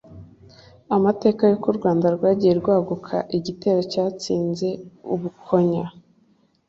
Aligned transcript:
Amateka 0.95 1.41
y'Uko 1.49 1.67
u 1.71 1.77
Rwanda 1.79 2.05
Rwagiye 2.15 2.53
Rwaguka 2.61 3.15
Igitero 3.37 3.81
cyatsinze 3.91 4.69
u 5.13 5.15
Bukonya 5.21 5.85